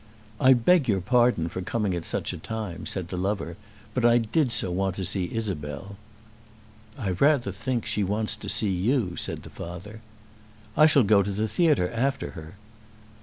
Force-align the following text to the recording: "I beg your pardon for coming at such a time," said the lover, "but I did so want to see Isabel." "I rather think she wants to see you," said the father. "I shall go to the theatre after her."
"I 0.39 0.53
beg 0.53 0.89
your 0.89 0.99
pardon 0.99 1.47
for 1.47 1.61
coming 1.61 1.93
at 1.93 2.05
such 2.05 2.33
a 2.33 2.37
time," 2.39 2.87
said 2.87 3.09
the 3.09 3.17
lover, 3.19 3.55
"but 3.93 4.03
I 4.03 4.17
did 4.17 4.51
so 4.51 4.71
want 4.71 4.95
to 4.95 5.05
see 5.05 5.29
Isabel." 5.31 5.95
"I 6.97 7.11
rather 7.11 7.51
think 7.51 7.85
she 7.85 8.03
wants 8.03 8.35
to 8.37 8.49
see 8.49 8.71
you," 8.71 9.15
said 9.15 9.43
the 9.43 9.51
father. 9.51 10.01
"I 10.75 10.87
shall 10.87 11.03
go 11.03 11.21
to 11.21 11.29
the 11.31 11.47
theatre 11.47 11.91
after 11.93 12.31
her." 12.31 12.55